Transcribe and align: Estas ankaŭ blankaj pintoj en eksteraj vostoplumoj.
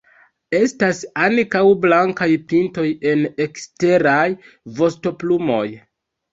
Estas 0.59 1.01
ankaŭ 1.25 1.61
blankaj 1.83 2.29
pintoj 2.55 2.87
en 3.13 3.23
eksteraj 3.47 4.27
vostoplumoj. 4.83 5.65